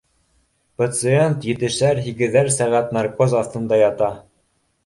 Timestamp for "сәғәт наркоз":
2.57-3.37